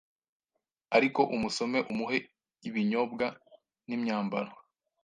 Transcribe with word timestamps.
Ariko 0.97 1.21
umusome 1.35 1.79
umuhe 1.91 2.17
ibinyobwa 2.67 3.25
nimyambaro 3.87 4.51